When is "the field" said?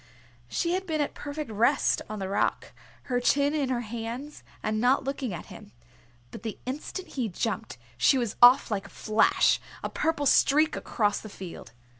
11.21-11.73